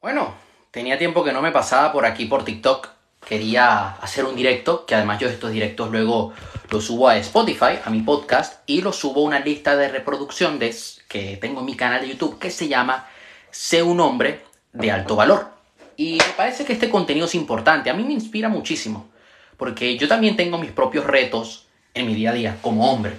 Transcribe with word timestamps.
Bueno, 0.00 0.32
tenía 0.70 0.96
tiempo 0.96 1.24
que 1.24 1.32
no 1.32 1.42
me 1.42 1.50
pasaba 1.50 1.92
por 1.92 2.06
aquí 2.06 2.26
por 2.26 2.44
TikTok. 2.44 2.88
Quería 3.26 3.96
hacer 3.96 4.24
un 4.26 4.36
directo, 4.36 4.86
que 4.86 4.94
además 4.94 5.18
yo 5.18 5.28
estos 5.28 5.50
directos 5.50 5.90
luego 5.90 6.32
los 6.70 6.84
subo 6.84 7.08
a 7.08 7.16
Spotify, 7.16 7.80
a 7.84 7.90
mi 7.90 8.02
podcast, 8.02 8.60
y 8.66 8.80
los 8.80 8.94
subo 8.94 9.22
a 9.22 9.24
una 9.24 9.40
lista 9.40 9.76
de 9.76 9.88
reproducción 9.88 10.60
que 11.08 11.36
tengo 11.40 11.60
en 11.60 11.66
mi 11.66 11.74
canal 11.74 12.02
de 12.02 12.10
YouTube 12.10 12.38
que 12.38 12.52
se 12.52 12.68
llama 12.68 13.08
Sé 13.50 13.82
un 13.82 13.98
hombre 13.98 14.42
de 14.72 14.92
alto 14.92 15.16
valor. 15.16 15.48
Y 15.96 16.12
me 16.12 16.32
parece 16.36 16.64
que 16.64 16.74
este 16.74 16.90
contenido 16.90 17.26
es 17.26 17.34
importante, 17.34 17.90
a 17.90 17.94
mí 17.94 18.04
me 18.04 18.12
inspira 18.12 18.48
muchísimo, 18.48 19.08
porque 19.56 19.98
yo 19.98 20.06
también 20.06 20.36
tengo 20.36 20.58
mis 20.58 20.70
propios 20.70 21.06
retos 21.06 21.66
en 21.92 22.06
mi 22.06 22.14
día 22.14 22.30
a 22.30 22.34
día 22.34 22.58
como 22.62 22.88
hombre. 22.88 23.16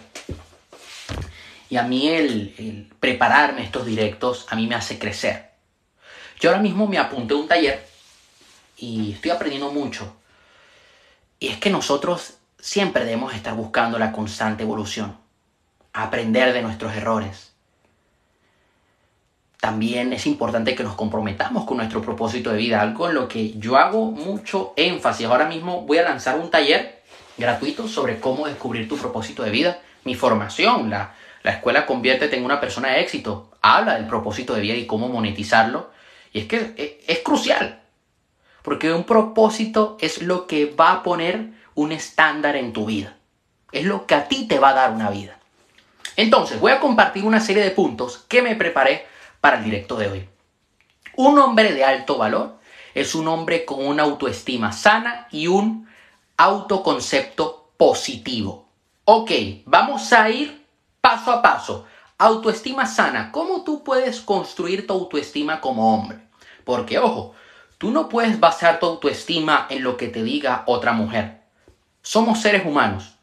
Y 1.69 1.75
a 1.75 1.83
mí 1.83 2.07
el, 2.07 2.55
el 2.57 2.89
prepararme 3.01 3.65
estos 3.65 3.85
directos, 3.85 4.47
a 4.49 4.55
mí 4.55 4.65
me 4.65 4.75
hace 4.75 4.97
crecer 4.97 5.48
yo 6.39 6.49
ahora 6.49 6.61
mismo 6.61 6.87
me 6.87 6.97
apunté 6.97 7.33
a 7.33 7.37
un 7.37 7.47
taller 7.47 7.85
y 8.77 9.11
estoy 9.11 9.31
aprendiendo 9.31 9.71
mucho. 9.71 10.15
Y 11.39 11.49
es 11.49 11.57
que 11.57 11.69
nosotros 11.69 12.37
siempre 12.59 13.03
debemos 13.05 13.33
estar 13.33 13.53
buscando 13.53 13.99
la 13.99 14.11
constante 14.11 14.63
evolución, 14.63 15.17
aprender 15.93 16.53
de 16.53 16.61
nuestros 16.61 16.95
errores. 16.95 17.53
También 19.59 20.13
es 20.13 20.25
importante 20.25 20.75
que 20.75 20.83
nos 20.83 20.95
comprometamos 20.95 21.65
con 21.65 21.77
nuestro 21.77 22.01
propósito 22.01 22.51
de 22.51 22.57
vida, 22.57 22.81
algo 22.81 23.09
en 23.09 23.15
lo 23.15 23.27
que 23.27 23.57
yo 23.57 23.75
hago 23.77 24.05
mucho 24.05 24.73
énfasis. 24.77 25.27
Ahora 25.27 25.45
mismo 25.45 25.81
voy 25.81 25.97
a 25.97 26.03
lanzar 26.03 26.39
un 26.39 26.49
taller 26.49 27.01
gratuito 27.37 27.87
sobre 27.89 28.21
cómo 28.21 28.47
descubrir 28.47 28.87
tu 28.87 28.97
propósito 28.97 29.43
de 29.43 29.51
vida. 29.51 29.79
Mi 30.05 30.15
formación, 30.15 30.89
la, 30.89 31.13
la 31.43 31.51
escuela 31.51 31.85
Conviértete 31.85 32.37
en 32.37 32.45
una 32.45 32.61
persona 32.61 32.89
de 32.91 33.01
éxito, 33.01 33.51
habla 33.61 33.95
del 33.95 34.07
propósito 34.07 34.53
de 34.53 34.61
vida 34.61 34.75
y 34.75 34.87
cómo 34.87 35.09
monetizarlo. 35.09 35.91
Y 36.33 36.39
es 36.39 36.45
que 36.47 36.73
e, 36.77 37.03
es, 37.07 37.19
crucial, 37.19 37.81
porque 38.61 38.93
un 38.93 39.03
propósito 39.03 39.97
es 39.99 40.21
lo 40.21 40.47
que 40.47 40.65
va 40.65 40.91
a 40.91 41.03
poner 41.03 41.51
un 41.75 41.91
estándar 41.91 42.55
en 42.55 42.73
tu 42.73 42.85
vida. 42.85 43.17
Es 43.71 43.85
lo 43.85 44.05
que 44.05 44.15
a 44.15 44.27
ti 44.27 44.47
te 44.47 44.59
va 44.59 44.69
a 44.69 44.73
dar 44.73 44.91
una 44.91 45.09
vida. 45.09 45.39
Entonces, 46.15 46.59
voy 46.59 46.71
a 46.71 46.79
compartir 46.79 47.23
una 47.23 47.39
serie 47.39 47.63
de 47.63 47.71
puntos 47.71 48.25
que 48.27 48.41
me 48.41 48.55
preparé 48.55 49.05
para 49.41 49.57
el 49.57 49.63
directo 49.63 49.95
de 49.95 50.07
hoy. 50.07 50.29
Un 51.15 51.39
hombre 51.39 51.73
de 51.73 51.83
alto 51.83 52.17
valor 52.17 52.59
es 52.93 53.15
un 53.15 53.27
hombre 53.27 53.65
con 53.65 53.85
una 53.85 54.03
autoestima 54.03 54.71
sana 54.71 55.27
y 55.31 55.47
un 55.47 55.87
autoconcepto 56.37 57.71
positivo. 57.77 58.67
Ok, 59.05 59.31
vamos 59.65 60.11
a 60.13 60.29
ir 60.29 60.65
paso 61.01 61.31
a 61.31 61.41
paso. 61.41 61.85
Autoestima 62.21 62.85
sana. 62.85 63.31
¿Cómo 63.31 63.63
tú 63.63 63.81
puedes 63.81 64.19
construir 64.19 64.85
tu 64.85 64.93
autoestima 64.93 65.61
como 65.61 65.95
hombre? 65.95 66.19
Porque, 66.65 66.99
ojo, 66.99 67.33
tú 67.77 67.91
no 67.91 68.09
puedes 68.09 68.41
basar 68.41 68.81
tu 68.81 68.87
autoestima 68.87 69.67
en 69.69 69.83
lo 69.83 69.95
que 69.95 70.09
te 70.09 70.21
diga 70.21 70.63
otra 70.67 70.91
mujer. 70.91 71.39
Somos 72.01 72.41
seres 72.41 72.65
humanos. 72.65 73.15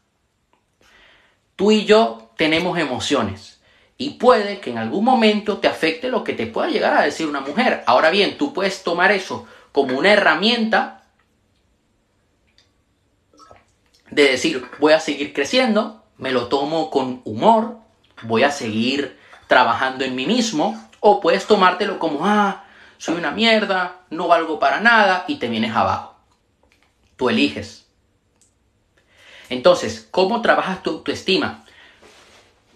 Tú 1.55 1.71
y 1.71 1.85
yo 1.85 2.31
tenemos 2.37 2.79
emociones. 2.79 3.61
Y 3.99 4.11
puede 4.11 4.59
que 4.59 4.71
en 4.71 4.79
algún 4.79 5.05
momento 5.05 5.59
te 5.59 5.67
afecte 5.67 6.09
lo 6.09 6.23
que 6.23 6.33
te 6.33 6.47
pueda 6.47 6.67
llegar 6.67 6.97
a 6.97 7.03
decir 7.03 7.27
una 7.27 7.41
mujer. 7.41 7.83
Ahora 7.85 8.09
bien, 8.09 8.35
tú 8.39 8.51
puedes 8.51 8.81
tomar 8.83 9.11
eso 9.11 9.47
como 9.71 9.95
una 9.95 10.11
herramienta 10.11 11.03
de 14.09 14.23
decir, 14.23 14.65
voy 14.79 14.93
a 14.93 14.99
seguir 14.99 15.33
creciendo, 15.33 16.03
me 16.17 16.31
lo 16.31 16.47
tomo 16.47 16.89
con 16.89 17.21
humor, 17.25 17.85
voy 18.23 18.43
a 18.43 18.51
seguir 18.51 19.17
trabajando 19.47 20.03
en 20.03 20.15
mí 20.15 20.25
mismo, 20.25 20.89
o 20.99 21.19
puedes 21.19 21.45
tomártelo 21.45 21.99
como, 21.99 22.25
ah, 22.25 22.63
soy 22.97 23.15
una 23.15 23.31
mierda, 23.31 24.01
no 24.09 24.27
valgo 24.27 24.59
para 24.59 24.79
nada 24.81 25.25
y 25.27 25.35
te 25.35 25.47
vienes 25.47 25.75
abajo. 25.75 26.15
Tú 27.15 27.29
eliges. 27.29 27.85
Entonces, 29.49 30.07
¿cómo 30.11 30.41
trabajas 30.41 30.83
tu 30.83 30.89
autoestima? 30.91 31.63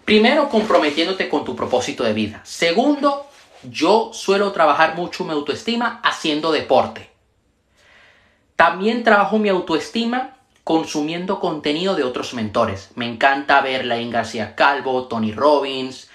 Primero, 0.04 0.48
comprometiéndote 0.48 1.28
con 1.28 1.44
tu 1.44 1.54
propósito 1.54 2.04
de 2.04 2.12
vida. 2.12 2.40
Segundo, 2.44 3.26
yo 3.62 4.10
suelo 4.12 4.52
trabajar 4.52 4.96
mucho 4.96 5.24
mi 5.24 5.32
autoestima 5.32 6.00
haciendo 6.02 6.50
deporte. 6.50 7.10
También 8.56 9.04
trabajo 9.04 9.38
mi 9.38 9.48
autoestima 9.48 10.36
consumiendo 10.64 11.40
contenido 11.40 11.94
de 11.94 12.04
otros 12.04 12.34
mentores. 12.34 12.90
Me 12.94 13.06
encanta 13.06 13.60
ver 13.60 13.84
Lain 13.84 14.10
García 14.10 14.54
Calvo, 14.54 15.08
Tony 15.08 15.32
Robbins. 15.32 16.08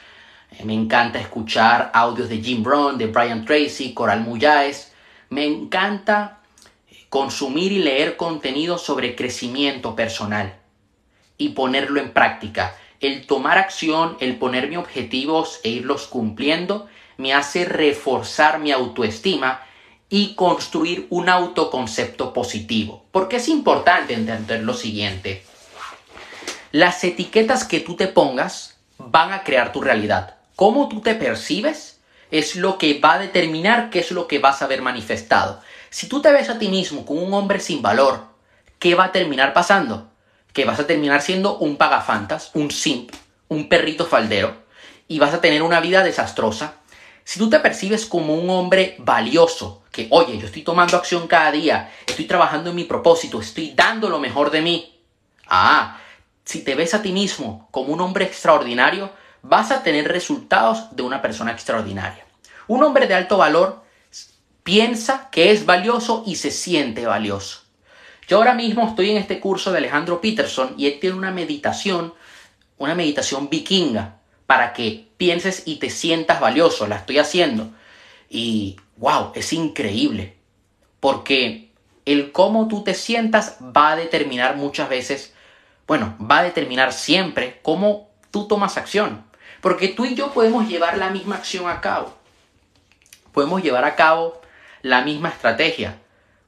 Eh, 0.52 0.63
me 0.63 0.74
encanta 0.74 1.19
escuchar 1.19 1.91
audios 1.94 2.30
de 2.30 2.41
Jim 2.41 2.63
Brown, 2.63 2.97
de 2.97 3.07
Brian 3.07 3.46
Tracy, 3.46 3.94
Coral 3.94 4.22
Muyáez. 4.22 4.94
Me 5.30 5.46
encanta 5.46 6.40
consumir 7.09 7.72
y 7.72 7.80
leer 7.80 8.18
contenido 8.18 8.78
sobre 8.78 9.16
crecimiento 9.16 9.96
personal 9.96 10.56
y 11.38 11.50
ponerlo 11.50 12.00
en 12.00 12.12
práctica. 12.12 12.75
El 13.00 13.28
tomar 13.28 13.57
acción, 13.57 14.18
el 14.19 14.38
ponerme 14.38 14.78
objetivos 14.78 15.59
e 15.63 15.69
irlos 15.69 16.07
cumpliendo, 16.07 16.88
me 17.18 17.34
hace 17.34 17.66
reforzar 17.66 18.59
mi 18.59 18.72
autoestima 18.72 19.62
y 20.09 20.35
construir 20.35 21.07
un 21.09 21.29
autoconcepto 21.29 22.34
positivo. 22.34 23.06
Porque 23.12 23.38
es 23.38 23.50
importante 23.50 24.13
entender 24.13 24.63
lo 24.63 24.73
siguiente. 24.73 25.44
Las 26.72 27.03
etiquetas 27.03 27.66
que 27.66 27.79
tú 27.79 27.95
te 27.95 28.07
pongas 28.07 28.78
van 28.97 29.34
a 29.34 29.44
crear 29.44 29.72
tu 29.72 29.81
realidad. 29.81 30.35
Cómo 30.56 30.90
tú 30.90 31.01
te 31.01 31.16
percibes 31.16 32.00
es 32.31 32.56
lo 32.56 32.78
que 32.78 33.00
va 33.00 33.13
a 33.13 33.19
determinar 33.19 33.90
qué 33.90 34.00
es 34.00 34.12
lo 34.12 34.28
que 34.28 34.40
vas 34.40 34.62
a 34.62 34.68
ver 34.68 34.81
manifestado. 34.81 35.62
Si 35.90 36.07
tú 36.07 36.22
te 36.22 36.31
ves 36.31 36.50
a 36.50 36.59
ti 36.59 36.68
mismo 36.68 37.06
como 37.06 37.22
un 37.22 37.34
hombre 37.34 37.59
sin 37.59 37.81
valor, 37.81 38.25
¿qué 38.79 38.95
va 38.95 39.06
a 39.06 39.12
terminar 39.12 39.53
pasando? 39.53 40.09
Que 40.53 40.66
vas 40.66 40.79
a 40.79 40.88
terminar 40.88 41.22
siendo 41.22 41.57
un 41.57 41.78
pagafantas, 41.78 42.51
un 42.53 42.72
simp, 42.72 43.13
un 43.47 43.69
perrito 43.69 44.06
faldero, 44.06 44.56
y 45.07 45.19
vas 45.19 45.34
a 45.34 45.41
tener 45.41 45.63
una 45.63 45.79
vida 45.79 46.03
desastrosa 46.03 46.75
si 47.28 47.40
tú 47.40 47.50
te 47.50 47.60
percibes 47.60 48.06
como 48.06 48.36
un 48.36 48.50
hombre 48.50 48.96
valioso, 49.00 49.84
que 49.92 50.08
oye, 50.12 50.38
yo 50.38 50.46
estoy 50.46 50.62
tomando 50.62 50.96
acción 50.96 51.28
cada 51.28 51.52
día, 51.52 51.92
estoy 52.08 52.24
trabajando 52.24 52.70
en 52.70 52.78
mi 52.78 52.86
propósito, 52.86 53.42
estoy 53.42 53.74
dando 53.76 54.08
lo 54.08 54.18
mejor 54.18 54.50
de 54.50 54.62
mí. 54.62 54.98
Ah, 55.46 56.00
si 56.46 56.64
te 56.64 56.74
ves 56.74 56.94
a 56.94 57.02
ti 57.02 57.12
mismo 57.12 57.68
como 57.70 57.92
un 57.92 58.00
hombre 58.00 58.24
extraordinario, 58.24 59.12
vas 59.42 59.72
a 59.72 59.84
tener 59.84 60.08
resultados 60.08 60.96
de 60.96 61.04
una 61.04 61.22
persona 61.22 61.52
extraordinaria. 61.52 62.26
Un 62.66 62.82
hombre 62.86 63.08
de 63.08 63.16
alto 63.16 63.38
valor 63.38 63.84
piensa 64.64 65.30
que 65.30 65.52
es 65.52 65.66
valioso 65.66 66.24
y 66.26 66.38
se 66.38 66.50
siente 66.50 67.06
valioso. 67.08 67.60
Yo 68.30 68.38
ahora 68.38 68.54
mismo 68.54 68.88
estoy 68.88 69.12
en 69.12 69.18
este 69.18 69.42
curso 69.42 69.74
de 69.74 69.80
Alejandro 69.80 70.22
Peterson 70.22 70.76
y 70.78 70.86
él 70.86 70.98
tiene 71.02 71.18
una 71.18 71.32
meditación, 71.32 72.14
una 72.78 72.96
meditación 72.96 73.50
vikinga, 73.50 74.17
para 74.47 74.74
que 74.74 75.09
pienses 75.18 75.63
y 75.66 75.75
te 75.75 75.90
sientas 75.90 76.40
valioso. 76.40 76.88
La 76.88 76.96
estoy 76.96 77.19
haciendo. 77.19 77.69
Y 78.30 78.78
wow, 78.96 79.34
es 79.35 79.53
increíble. 79.53 80.38
Porque 81.00 81.69
el 82.06 82.31
cómo 82.31 82.68
tú 82.68 82.84
te 82.84 82.94
sientas 82.94 83.57
va 83.62 83.91
a 83.91 83.96
determinar 83.97 84.56
muchas 84.56 84.90
veces, 84.90 85.34
bueno, 85.86 86.16
va 86.19 86.40
a 86.40 86.44
determinar 86.44 86.94
siempre 86.94 87.59
cómo 87.62 88.09
tú 88.31 88.47
tomas 88.47 88.78
acción. 88.78 89.25
Porque 89.62 89.90
tú 89.90 90.06
y 90.06 90.16
yo 90.16 90.31
podemos 90.31 90.68
llevar 90.68 90.97
la 90.97 91.09
misma 91.09 91.36
acción 91.36 91.69
a 91.69 91.81
cabo. 91.81 92.16
Podemos 93.34 93.62
llevar 93.62 93.84
a 93.84 93.96
cabo 93.96 94.41
la 94.81 95.02
misma 95.02 95.30
estrategia. 95.30 96.00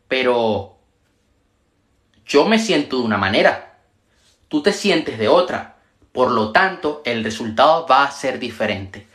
Pero 0.07 0.77
yo 2.25 2.45
me 2.45 2.59
siento 2.59 2.97
de 2.97 3.03
una 3.03 3.17
manera. 3.17 3.79
Tú 4.47 4.63
te 4.63 4.71
sientes 4.71 5.19
de 5.19 5.27
otra. 5.27 5.78
Por 6.19 6.31
lo 6.31 6.51
tanto, 6.51 7.01
el 7.05 7.23
resultado 7.23 7.87
va 7.87 8.03
a 8.03 8.11
ser 8.11 8.39
diferente. 8.39 9.07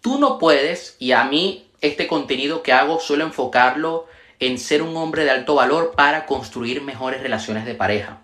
Tú 0.00 0.18
no 0.18 0.40
puedes, 0.40 0.96
y 0.98 1.12
a 1.12 1.22
mí 1.22 1.68
este 1.80 2.08
contenido 2.08 2.64
que 2.64 2.72
hago 2.72 2.98
suelo 2.98 3.22
enfocarlo 3.22 4.06
en 4.40 4.58
ser 4.58 4.82
un 4.82 4.96
hombre 4.96 5.22
de 5.22 5.30
alto 5.30 5.54
valor 5.54 5.92
para 5.94 6.26
construir 6.26 6.82
mejores 6.82 7.22
relaciones 7.22 7.64
de 7.64 7.76
pareja. 7.76 8.18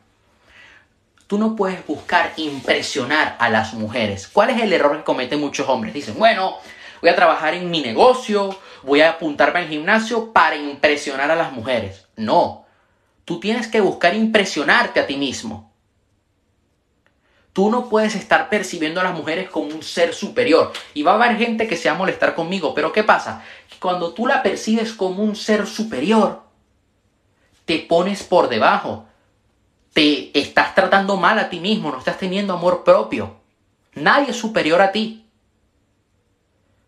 Tú 1.28 1.38
no 1.38 1.54
puedes 1.54 1.86
buscar 1.86 2.32
impresionar 2.36 3.36
a 3.38 3.50
las 3.50 3.72
mujeres. 3.72 4.26
¿Cuál 4.26 4.50
es 4.50 4.60
el 4.60 4.72
error 4.72 4.96
que 4.96 5.04
cometen 5.04 5.38
muchos 5.38 5.68
hombres? 5.68 5.94
Dicen, 5.94 6.18
bueno, 6.18 6.56
voy 7.00 7.10
a 7.10 7.14
trabajar 7.14 7.54
en 7.54 7.70
mi 7.70 7.82
negocio, 7.82 8.58
voy 8.82 9.02
a 9.02 9.10
apuntarme 9.10 9.60
al 9.60 9.68
gimnasio 9.68 10.32
para 10.32 10.56
impresionar 10.56 11.30
a 11.30 11.36
las 11.36 11.52
mujeres. 11.52 12.06
No, 12.16 12.66
tú 13.24 13.38
tienes 13.38 13.68
que 13.68 13.80
buscar 13.80 14.12
impresionarte 14.12 14.98
a 14.98 15.06
ti 15.06 15.16
mismo. 15.16 15.72
Tú 17.54 17.70
no 17.70 17.88
puedes 17.88 18.16
estar 18.16 18.48
percibiendo 18.48 19.00
a 19.00 19.04
las 19.04 19.14
mujeres 19.14 19.48
como 19.48 19.68
un 19.68 19.84
ser 19.84 20.12
superior. 20.12 20.72
Y 20.92 21.04
va 21.04 21.12
a 21.12 21.14
haber 21.14 21.38
gente 21.38 21.68
que 21.68 21.76
se 21.76 21.88
va 21.88 21.94
a 21.94 21.98
molestar 21.98 22.34
conmigo. 22.34 22.74
Pero 22.74 22.92
¿qué 22.92 23.04
pasa? 23.04 23.44
Cuando 23.78 24.12
tú 24.12 24.26
la 24.26 24.42
percibes 24.42 24.92
como 24.92 25.22
un 25.22 25.36
ser 25.36 25.68
superior, 25.68 26.42
te 27.64 27.78
pones 27.78 28.24
por 28.24 28.48
debajo. 28.48 29.06
Te 29.92 30.36
estás 30.36 30.74
tratando 30.74 31.16
mal 31.16 31.38
a 31.38 31.48
ti 31.48 31.60
mismo, 31.60 31.92
no 31.92 31.98
estás 31.98 32.18
teniendo 32.18 32.54
amor 32.54 32.82
propio. 32.82 33.36
Nadie 33.94 34.30
es 34.30 34.36
superior 34.36 34.82
a 34.82 34.90
ti. 34.90 35.24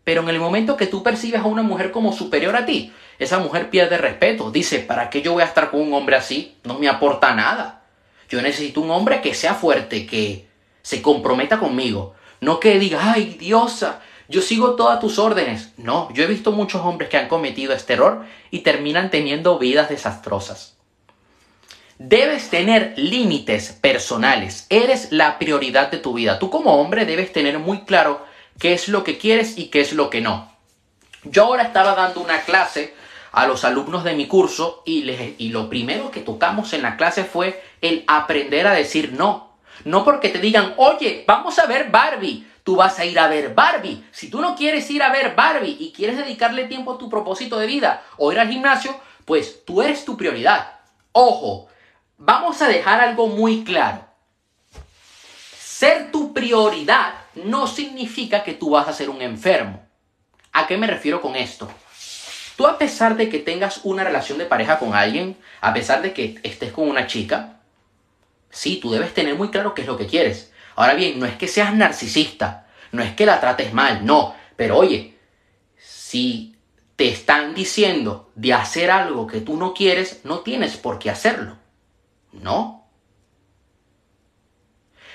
Pero 0.03 0.23
en 0.23 0.29
el 0.31 0.41
momento 0.41 0.77
que 0.77 0.89
tú 0.89 1.05
percibes 1.05 1.43
a 1.43 1.47
una 1.47 1.63
mujer 1.63 1.93
como 1.93 2.13
superior 2.13 2.57
a 2.57 2.67
ti, 2.67 2.93
esa 3.21 3.39
mujer 3.39 3.71
pierde 3.71 3.99
respeto. 3.99 4.51
Dice, 4.51 4.81
¿para 4.81 5.11
qué 5.11 5.23
yo 5.23 5.35
voy 5.35 5.45
a 5.45 5.47
estar 5.47 5.71
con 5.71 5.81
un 5.81 5.95
hombre 5.95 6.17
así? 6.17 6.57
No 6.65 6.77
me 6.77 6.89
aporta 6.89 7.33
nada. 7.37 7.83
Yo 8.29 8.43
necesito 8.43 8.81
un 8.81 8.91
hombre 8.91 9.21
que 9.21 9.33
sea 9.33 9.55
fuerte, 9.55 10.07
que 10.07 10.49
se 10.87 11.03
comprometa 11.03 11.59
conmigo. 11.59 12.15
No 12.41 12.61
que 12.61 12.79
diga, 12.79 13.13
ay, 13.13 13.37
diosa, 13.41 14.03
yo 14.29 14.41
sigo 14.41 14.77
todas 14.77 15.01
tus 15.01 15.19
órdenes. 15.19 15.73
No, 15.79 16.09
yo 16.13 16.23
he 16.23 16.29
visto 16.29 16.53
muchos 16.53 16.81
hombres 16.83 17.11
que 17.11 17.17
han 17.17 17.27
cometido 17.27 17.73
este 17.73 17.95
error 17.95 18.25
y 18.53 18.61
terminan 18.61 19.11
teniendo 19.11 19.59
vidas 19.59 19.89
desastrosas. 19.89 20.77
Debes 21.99 22.51
tener 22.51 22.95
límites 22.97 23.73
personales. 23.73 24.69
Eres 24.71 25.11
la 25.11 25.41
prioridad 25.41 25.91
de 25.91 25.99
tu 25.99 26.15
vida. 26.15 26.39
Tú 26.39 26.51
como 26.51 26.81
hombre 26.81 27.05
debes 27.05 27.33
tener 27.33 27.59
muy 27.59 27.81
claro 27.81 28.25
qué 28.61 28.73
es 28.73 28.87
lo 28.87 29.03
que 29.03 29.19
quieres 29.19 29.59
y 29.59 29.71
qué 29.71 29.81
es 29.81 29.93
lo 29.93 30.09
que 30.09 30.21
no. 30.21 30.53
Yo 31.25 31.47
ahora 31.47 31.65
estaba 31.65 31.97
dando 31.97 32.21
una 32.21 32.43
clase 32.43 32.95
a 33.33 33.49
los 33.49 33.65
alumnos 33.65 34.05
de 34.05 34.15
mi 34.15 34.29
curso 34.29 34.85
y, 34.87 35.03
les, 35.03 35.33
y 35.39 35.49
lo 35.49 35.69
primero 35.69 36.13
que 36.13 36.21
tocamos 36.21 36.73
en 36.75 36.83
la 36.83 36.97
clase 36.97 37.25
fue 37.25 37.61
el 37.81 38.05
aprender 38.07 38.69
a 38.69 38.73
decir 38.73 39.15
no. 39.15 39.47
No 39.85 40.05
porque 40.05 40.29
te 40.29 40.39
digan, 40.39 40.75
oye, 40.77 41.25
vamos 41.27 41.59
a 41.59 41.67
ver 41.67 41.91
Barbie. 41.91 42.47
Tú 42.63 42.77
vas 42.77 42.99
a 42.99 43.05
ir 43.05 43.19
a 43.19 43.29
ver 43.29 43.55
Barbie. 43.55 44.05
Si 44.11 44.29
tú 44.29 44.41
no 44.41 44.57
quieres 44.57 44.91
ir 44.91 45.03
a 45.03 45.13
ver 45.13 45.35
Barbie 45.37 45.77
y 45.79 45.93
quieres 45.93 46.17
dedicarle 46.17 46.65
tiempo 46.65 46.95
a 46.95 46.99
tu 46.99 47.09
propósito 47.09 47.59
de 47.59 47.67
vida 47.67 48.03
o 48.17 48.33
ir 48.33 48.41
al 48.41 48.49
gimnasio, 48.49 48.99
pues 49.25 49.65
tú 49.65 49.83
eres 49.83 50.05
tu 50.05 50.17
prioridad. 50.17 50.73
Ojo, 51.13 51.69
vamos 52.19 52.61
a 52.63 52.69
dejar 52.69 53.01
algo 53.01 53.29
muy 53.29 53.65
claro. 53.65 54.05
Ser 55.59 56.11
tu 56.11 56.33
prioridad 56.33 57.15
no 57.35 57.67
significa 57.67 58.43
que 58.43 58.55
tú 58.55 58.71
vas 58.71 58.89
a 58.89 58.93
ser 58.93 59.11
un 59.11 59.23
enfermo. 59.23 59.87
¿A 60.53 60.67
qué 60.67 60.77
me 60.77 60.87
refiero 60.87 61.21
con 61.21 61.37
esto? 61.37 61.71
Tú 62.57 62.67
a 62.67 62.79
pesar 62.79 63.17
de 63.17 63.29
que 63.29 63.39
tengas 63.39 63.81
una 63.85 64.03
relación 64.03 64.39
de 64.39 64.47
pareja 64.47 64.79
con 64.79 64.95
alguien, 64.95 65.37
a 65.61 65.75
pesar 65.75 66.01
de 66.01 66.15
que 66.15 66.41
estés 66.43 66.73
con 66.73 66.89
una 66.89 67.07
chica, 67.07 67.56
sí, 68.51 68.79
tú 68.81 68.91
debes 68.91 69.15
tener 69.15 69.35
muy 69.35 69.49
claro 69.51 69.75
qué 69.75 69.83
es 69.83 69.87
lo 69.87 69.97
que 69.97 70.07
quieres. 70.07 70.53
Ahora 70.75 70.95
bien, 70.95 71.19
no 71.19 71.27
es 71.27 71.37
que 71.37 71.49
seas 71.49 71.75
narcisista, 71.75 72.67
no 72.93 73.03
es 73.03 73.15
que 73.15 73.27
la 73.27 73.41
trates 73.41 73.73
mal, 73.73 74.05
no, 74.05 74.35
pero 74.57 74.77
oye, 74.77 75.17
si 75.79 76.57
te 76.97 77.09
están 77.09 77.55
diciendo 77.55 78.31
de 78.35 78.55
hacer 78.55 78.91
algo 78.91 79.27
que 79.27 79.41
tú 79.41 79.57
no 79.57 79.75
quieres, 79.75 80.21
no 80.25 80.41
tienes 80.41 80.77
por 80.77 80.99
qué 80.99 81.11
hacerlo. 81.11 81.59
No. 82.33 82.89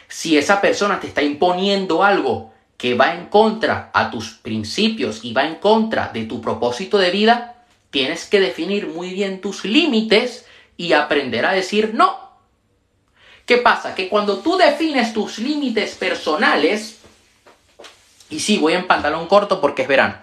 Si 0.08 0.38
esa 0.38 0.62
persona 0.62 1.00
te 1.00 1.08
está 1.08 1.24
imponiendo 1.24 2.04
algo 2.04 2.54
que 2.78 2.96
va 2.96 3.16
en 3.16 3.28
contra 3.28 3.92
a 3.94 4.12
tus 4.12 4.32
principios 4.32 5.24
y 5.24 5.34
va 5.34 5.46
en 5.46 5.56
contra 5.56 6.10
de 6.10 6.26
tu 6.26 6.42
propósito 6.42 6.98
de 6.98 7.12
vida, 7.12 7.66
tienes 7.92 8.26
que 8.26 8.40
definir 8.40 8.88
muy 8.88 9.14
bien 9.14 9.42
tus 9.42 9.66
límites 9.66 10.46
y 10.78 10.94
aprender 10.94 11.46
a 11.46 11.54
decir 11.54 11.94
no. 11.94 12.21
¿Qué 13.52 13.58
pasa? 13.58 13.94
Que 13.94 14.08
cuando 14.08 14.38
tú 14.38 14.56
defines 14.56 15.12
tus 15.12 15.38
límites 15.38 15.96
personales, 15.96 17.02
y 18.30 18.40
sí, 18.40 18.58
voy 18.58 18.72
en 18.72 18.88
pantalón 18.88 19.28
corto 19.28 19.60
porque 19.60 19.82
es 19.82 19.90
verano, 19.90 20.16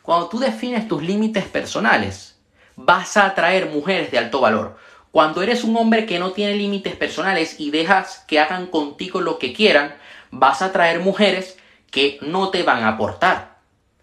cuando 0.00 0.28
tú 0.28 0.38
defines 0.38 0.86
tus 0.86 1.02
límites 1.02 1.42
personales, 1.46 2.36
vas 2.76 3.16
a 3.16 3.26
atraer 3.26 3.66
mujeres 3.66 4.12
de 4.12 4.18
alto 4.18 4.40
valor. 4.40 4.78
Cuando 5.10 5.42
eres 5.42 5.64
un 5.64 5.76
hombre 5.76 6.06
que 6.06 6.20
no 6.20 6.30
tiene 6.30 6.54
límites 6.54 6.94
personales 6.94 7.58
y 7.58 7.72
dejas 7.72 8.22
que 8.28 8.38
hagan 8.38 8.68
contigo 8.68 9.20
lo 9.20 9.40
que 9.40 9.52
quieran, 9.52 9.96
vas 10.30 10.62
a 10.62 10.70
traer 10.70 11.00
mujeres 11.00 11.58
que 11.90 12.20
no 12.22 12.50
te 12.50 12.62
van 12.62 12.84
a 12.84 12.90
aportar. 12.90 13.56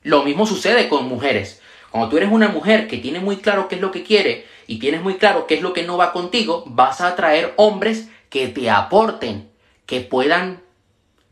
Lo 0.04 0.24
mismo 0.24 0.46
sucede 0.46 0.90
con 0.90 1.08
mujeres. 1.08 1.62
Cuando 1.92 2.10
tú 2.10 2.18
eres 2.18 2.30
una 2.30 2.50
mujer 2.50 2.90
que 2.90 2.98
tiene 2.98 3.22
muy 3.22 3.38
claro 3.38 3.70
qué 3.70 3.76
es 3.76 3.82
lo 3.82 3.92
que 3.92 4.04
quiere 4.04 4.51
y 4.72 4.80
tienes 4.80 5.02
muy 5.02 5.18
claro 5.18 5.48
qué 5.48 5.56
es 5.56 5.62
lo 5.62 5.74
que 5.74 5.84
no 5.84 5.98
va 5.98 6.14
contigo, 6.14 6.64
vas 6.66 7.02
a 7.02 7.08
atraer 7.08 7.54
hombres 7.58 8.08
que 8.30 8.48
te 8.48 8.70
aporten, 8.70 9.52
que 9.86 10.00
puedan 10.00 10.62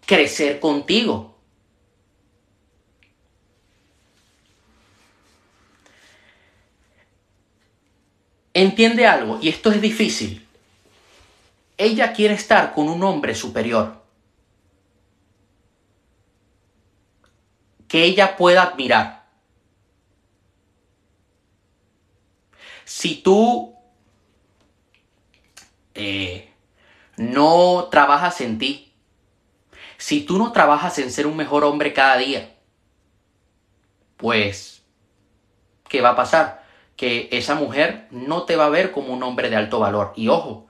crecer 0.05 0.59
contigo. 0.59 1.37
Entiende 8.53 9.07
algo, 9.07 9.39
y 9.41 9.47
esto 9.47 9.71
es 9.71 9.79
difícil. 9.79 10.45
Ella 11.77 12.11
quiere 12.11 12.33
estar 12.33 12.73
con 12.73 12.89
un 12.89 13.01
hombre 13.03 13.35
superior. 13.35 13.99
que 17.87 18.03
ella 18.03 18.37
pueda 18.37 18.61
admirar. 18.61 19.18
Si 22.89 23.17
tú 23.21 23.75
eh, 25.93 26.51
no 27.17 27.87
trabajas 27.91 28.41
en 28.41 28.57
ti, 28.57 28.91
si 29.97 30.21
tú 30.21 30.39
no 30.39 30.51
trabajas 30.53 30.97
en 30.97 31.11
ser 31.11 31.27
un 31.27 31.37
mejor 31.37 31.65
hombre 31.65 31.93
cada 31.93 32.17
día, 32.17 32.57
pues, 34.17 34.81
¿qué 35.87 36.01
va 36.01 36.09
a 36.09 36.15
pasar? 36.15 36.65
Que 36.95 37.29
esa 37.31 37.53
mujer 37.53 38.07
no 38.09 38.45
te 38.45 38.55
va 38.55 38.65
a 38.65 38.69
ver 38.69 38.91
como 38.91 39.13
un 39.13 39.21
hombre 39.21 39.51
de 39.51 39.57
alto 39.57 39.77
valor. 39.79 40.11
Y 40.15 40.29
ojo, 40.29 40.65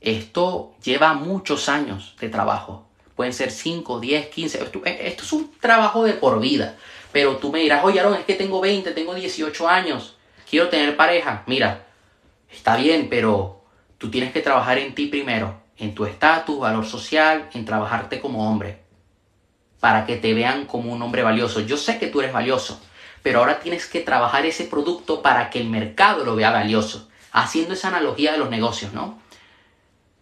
esto 0.00 0.74
lleva 0.82 1.14
muchos 1.14 1.68
años 1.68 2.16
de 2.18 2.28
trabajo 2.28 2.86
pueden 3.14 3.32
ser 3.32 3.50
5, 3.50 3.98
10, 3.98 4.28
15. 4.28 4.62
Esto, 4.62 4.82
es 4.84 5.32
un 5.32 5.50
trabajo 5.58 6.04
de 6.04 6.12
por 6.12 6.38
vida. 6.38 6.76
Pero 7.12 7.38
tú 7.38 7.50
me 7.50 7.60
dirás, 7.60 7.82
oye, 7.82 7.98
Aaron, 7.98 8.14
es 8.14 8.24
que 8.24 8.34
tengo 8.34 8.60
20, 8.60 8.90
tengo 8.92 9.14
18 9.14 9.68
años, 9.68 10.15
quiero 10.48 10.68
tener 10.68 10.96
pareja. 10.96 11.42
Mira, 11.46 11.86
está 12.50 12.76
bien, 12.76 13.08
pero 13.10 13.64
tú 13.98 14.10
tienes 14.10 14.32
que 14.32 14.40
trabajar 14.40 14.78
en 14.78 14.94
ti 14.94 15.06
primero, 15.06 15.60
en 15.76 15.94
tu 15.94 16.04
estatus, 16.06 16.58
valor 16.58 16.86
social, 16.86 17.48
en 17.52 17.64
trabajarte 17.64 18.20
como 18.20 18.50
hombre, 18.50 18.80
para 19.80 20.06
que 20.06 20.16
te 20.16 20.34
vean 20.34 20.66
como 20.66 20.92
un 20.92 21.02
hombre 21.02 21.22
valioso. 21.22 21.60
Yo 21.60 21.76
sé 21.76 21.98
que 21.98 22.06
tú 22.06 22.20
eres 22.20 22.32
valioso, 22.32 22.80
pero 23.22 23.40
ahora 23.40 23.60
tienes 23.60 23.86
que 23.86 24.00
trabajar 24.00 24.46
ese 24.46 24.64
producto 24.64 25.22
para 25.22 25.50
que 25.50 25.60
el 25.60 25.68
mercado 25.68 26.24
lo 26.24 26.36
vea 26.36 26.50
valioso, 26.50 27.08
haciendo 27.32 27.74
esa 27.74 27.88
analogía 27.88 28.32
de 28.32 28.38
los 28.38 28.50
negocios, 28.50 28.92
¿no? 28.92 29.18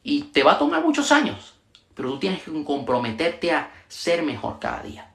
Y 0.02 0.24
te 0.24 0.42
va 0.42 0.52
a 0.52 0.58
tomar 0.58 0.82
muchos 0.82 1.12
años, 1.12 1.54
pero 1.94 2.10
tú 2.10 2.18
tienes 2.18 2.42
que 2.42 2.64
comprometerte 2.64 3.52
a 3.52 3.70
ser 3.88 4.22
mejor 4.22 4.58
cada 4.58 4.82
día. 4.82 5.10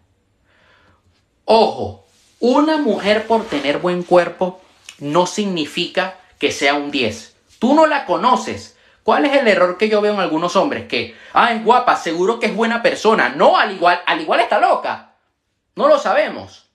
Ojo, 1.46 2.06
una 2.40 2.78
mujer 2.78 3.28
por 3.28 3.44
tener 3.46 3.80
buen 3.80 4.04
cuerpo 4.04 4.62
no 5.02 5.26
significa 5.26 6.16
que 6.38 6.52
sea 6.52 6.76
un 6.76 6.92
10. 6.92 7.36
Tú 7.60 7.74
no 7.74 7.86
la 7.86 8.06
conoces. 8.06 8.78
¿Cuál 9.04 9.26
es 9.26 9.36
el 9.36 9.48
error 9.48 9.78
que 9.78 9.90
yo 9.90 10.02
veo 10.02 10.14
en 10.14 10.20
algunos 10.20 10.56
hombres? 10.56 10.88
Que, 10.88 11.16
ah, 11.34 11.54
es 11.54 11.64
guapa, 11.64 11.96
seguro 11.96 12.40
que 12.40 12.48
es 12.48 12.56
buena 12.56 12.82
persona. 12.82 13.30
No, 13.30 13.58
al 13.58 13.72
igual, 13.72 14.02
al 14.06 14.22
igual 14.22 14.40
está 14.40 14.60
loca. 14.60 15.14
No 15.76 15.88
lo 15.88 15.98
sabemos. 15.98 16.70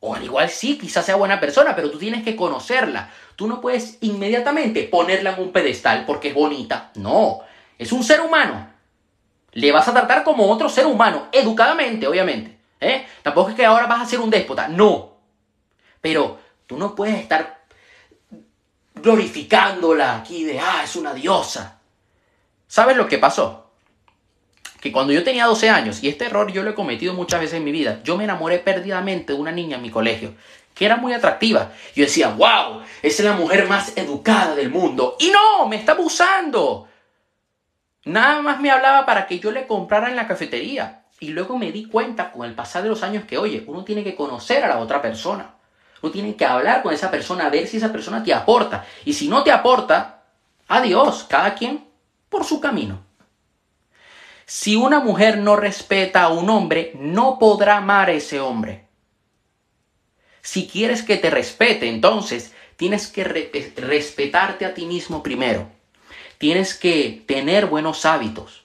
O 0.00 0.14
al 0.14 0.22
igual 0.22 0.50
sí, 0.50 0.76
quizás 0.76 1.06
sea 1.06 1.16
buena 1.16 1.40
persona, 1.40 1.74
pero 1.74 1.90
tú 1.90 1.98
tienes 1.98 2.22
que 2.24 2.36
conocerla. 2.36 3.10
Tú 3.36 3.46
no 3.46 3.60
puedes 3.60 3.96
inmediatamente 4.02 4.82
ponerla 4.84 5.30
en 5.34 5.42
un 5.42 5.52
pedestal 5.52 6.04
porque 6.04 6.28
es 6.28 6.34
bonita. 6.34 6.90
No, 6.96 7.40
es 7.78 7.90
un 7.90 8.04
ser 8.04 8.20
humano. 8.20 8.68
Le 9.52 9.72
vas 9.72 9.88
a 9.88 9.94
tratar 9.94 10.24
como 10.24 10.50
otro 10.50 10.68
ser 10.68 10.84
humano, 10.84 11.28
educadamente, 11.32 12.06
obviamente. 12.06 12.58
¿eh? 12.80 13.06
Tampoco 13.22 13.50
es 13.50 13.56
que 13.56 13.64
ahora 13.64 13.86
vas 13.86 14.02
a 14.02 14.06
ser 14.06 14.20
un 14.20 14.30
déspota, 14.30 14.68
no. 14.68 15.13
Pero 16.04 16.38
tú 16.66 16.76
no 16.76 16.94
puedes 16.94 17.18
estar 17.18 17.64
glorificándola 18.94 20.16
aquí 20.16 20.44
de, 20.44 20.60
ah, 20.60 20.82
es 20.84 20.96
una 20.96 21.14
diosa. 21.14 21.80
¿Sabes 22.66 22.94
lo 22.94 23.08
que 23.08 23.16
pasó? 23.16 23.70
Que 24.82 24.92
cuando 24.92 25.14
yo 25.14 25.24
tenía 25.24 25.46
12 25.46 25.70
años, 25.70 26.02
y 26.02 26.10
este 26.10 26.26
error 26.26 26.52
yo 26.52 26.62
lo 26.62 26.68
he 26.68 26.74
cometido 26.74 27.14
muchas 27.14 27.40
veces 27.40 27.56
en 27.56 27.64
mi 27.64 27.72
vida, 27.72 28.02
yo 28.04 28.18
me 28.18 28.24
enamoré 28.24 28.58
perdidamente 28.58 29.32
de 29.32 29.38
una 29.38 29.50
niña 29.50 29.76
en 29.76 29.82
mi 29.82 29.88
colegio, 29.88 30.34
que 30.74 30.84
era 30.84 30.98
muy 30.98 31.14
atractiva. 31.14 31.72
Yo 31.96 32.04
decía, 32.04 32.28
wow, 32.28 32.82
es 33.00 33.18
la 33.20 33.32
mujer 33.32 33.66
más 33.66 33.96
educada 33.96 34.54
del 34.54 34.68
mundo. 34.68 35.16
Y 35.18 35.30
no, 35.30 35.66
me 35.68 35.76
está 35.76 35.92
abusando. 35.92 36.86
Nada 38.04 38.42
más 38.42 38.60
me 38.60 38.70
hablaba 38.70 39.06
para 39.06 39.26
que 39.26 39.38
yo 39.38 39.50
le 39.52 39.66
comprara 39.66 40.10
en 40.10 40.16
la 40.16 40.28
cafetería. 40.28 41.06
Y 41.18 41.28
luego 41.28 41.56
me 41.56 41.72
di 41.72 41.86
cuenta 41.86 42.30
con 42.30 42.46
el 42.46 42.54
pasar 42.54 42.82
de 42.82 42.90
los 42.90 43.02
años 43.02 43.24
que, 43.24 43.38
oye, 43.38 43.64
uno 43.66 43.84
tiene 43.84 44.04
que 44.04 44.14
conocer 44.14 44.62
a 44.64 44.68
la 44.68 44.80
otra 44.80 45.00
persona. 45.00 45.54
Uno 46.04 46.12
tiene 46.12 46.36
que 46.36 46.44
hablar 46.44 46.82
con 46.82 46.92
esa 46.92 47.10
persona, 47.10 47.46
a 47.46 47.50
ver 47.50 47.66
si 47.66 47.78
esa 47.78 47.90
persona 47.90 48.22
te 48.22 48.34
aporta. 48.34 48.84
Y 49.04 49.14
si 49.14 49.28
no 49.28 49.42
te 49.42 49.50
aporta, 49.50 50.24
adiós, 50.68 51.24
cada 51.28 51.54
quien 51.54 51.84
por 52.28 52.44
su 52.44 52.60
camino. 52.60 53.00
Si 54.44 54.76
una 54.76 55.00
mujer 55.00 55.38
no 55.38 55.56
respeta 55.56 56.24
a 56.24 56.28
un 56.28 56.50
hombre, 56.50 56.92
no 56.94 57.38
podrá 57.38 57.78
amar 57.78 58.10
a 58.10 58.12
ese 58.12 58.38
hombre. 58.40 58.86
Si 60.42 60.68
quieres 60.68 61.02
que 61.02 61.16
te 61.16 61.30
respete, 61.30 61.88
entonces 61.88 62.52
tienes 62.76 63.06
que 63.06 63.24
respetarte 63.24 64.66
a 64.66 64.74
ti 64.74 64.84
mismo 64.84 65.22
primero 65.22 65.70
tienes 66.38 66.74
que 66.74 67.24
tener 67.26 67.66
buenos 67.66 68.04
hábitos. 68.04 68.64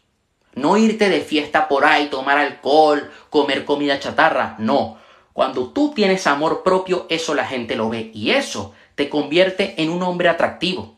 No 0.53 0.75
irte 0.75 1.09
de 1.09 1.21
fiesta 1.21 1.67
por 1.67 1.85
ahí, 1.85 2.07
tomar 2.07 2.37
alcohol, 2.37 3.09
comer 3.29 3.63
comida 3.63 3.99
chatarra. 3.99 4.55
No. 4.57 4.97
Cuando 5.33 5.69
tú 5.69 5.93
tienes 5.93 6.27
amor 6.27 6.63
propio, 6.63 7.05
eso 7.09 7.33
la 7.33 7.45
gente 7.45 7.75
lo 7.75 7.89
ve 7.89 8.11
y 8.13 8.31
eso 8.31 8.73
te 8.95 9.09
convierte 9.09 9.75
en 9.77 9.89
un 9.89 10.03
hombre 10.03 10.29
atractivo. 10.29 10.97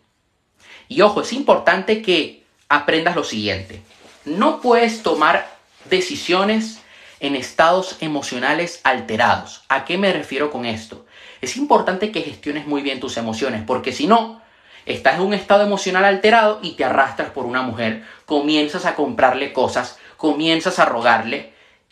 Y 0.88 1.02
ojo, 1.02 1.22
es 1.22 1.34
importante 1.34 2.02
que 2.02 2.44
aprendas 2.68 3.16
lo 3.16 3.24
siguiente. 3.24 3.82
No 4.26 4.62
puedes 4.62 5.04
tomar 5.04 5.48
decisiones 5.90 6.82
en 7.20 7.36
estados 7.36 7.98
emocionales 8.02 8.82
alterados. 8.84 9.64
¿A 9.70 9.86
qué 9.86 9.98
me 9.98 10.12
refiero 10.12 10.52
con 10.52 10.66
esto? 10.66 11.06
Es 11.42 11.56
importante 11.58 12.12
que 12.12 12.22
gestiones 12.22 12.68
muy 12.68 12.82
bien 12.82 13.00
tus 13.00 13.18
emociones, 13.18 13.64
porque 13.66 13.94
si 13.94 14.08
no, 14.08 14.42
estás 14.86 15.16
en 15.16 15.22
un 15.22 15.34
estado 15.34 15.64
emocional 15.64 16.06
alterado 16.06 16.60
y 16.62 16.72
te 16.72 16.84
arrastras 16.84 17.30
por 17.30 17.46
una 17.46 17.62
mujer, 17.62 18.04
comienzas 18.26 18.86
a 18.86 18.96
comprarle 18.96 19.54
cosas, 19.54 20.00
comienzas 20.18 20.80
a 20.80 20.86
rogarle 20.86 21.51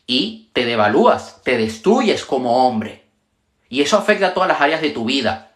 y 0.09 0.49
te 0.53 0.65
devalúas, 0.65 1.43
te 1.43 1.55
destruyes 1.55 2.25
como 2.25 2.67
hombre. 2.67 3.03
Y 3.69 3.83
eso 3.83 3.95
afecta 3.95 4.29
a 4.29 4.33
todas 4.33 4.49
las 4.49 4.59
áreas 4.59 4.81
de 4.81 4.89
tu 4.89 5.05
vida. 5.05 5.51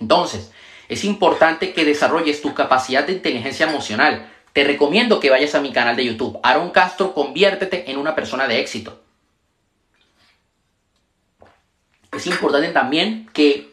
Entonces, 0.00 0.50
es 0.88 1.04
importante 1.04 1.72
que 1.72 1.84
desarrolles 1.84 2.42
tu 2.42 2.54
capacidad 2.54 3.06
de 3.06 3.12
inteligencia 3.12 3.68
emocional. 3.68 4.28
Te 4.52 4.64
recomiendo 4.64 5.20
que 5.20 5.30
vayas 5.30 5.54
a 5.54 5.60
mi 5.60 5.72
canal 5.72 5.94
de 5.94 6.06
YouTube. 6.06 6.40
Aaron 6.42 6.70
Castro, 6.70 7.14
conviértete 7.14 7.88
en 7.88 7.98
una 7.98 8.16
persona 8.16 8.48
de 8.48 8.58
éxito. 8.58 9.00
Es 12.10 12.26
importante 12.26 12.70
también 12.70 13.30
que 13.32 13.72